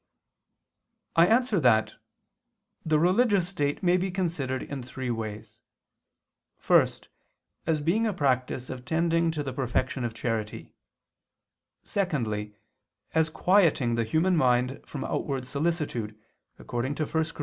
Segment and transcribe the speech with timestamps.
[1.15, 1.93] I answer that,
[2.83, 5.61] The religious state may be considered in three ways.
[6.57, 7.07] First,
[7.67, 10.73] as being a practice of tending to the perfection of charity:
[11.83, 12.55] secondly,
[13.13, 16.17] as quieting the human mind from outward solicitude,
[16.57, 17.39] according to 1 Cor.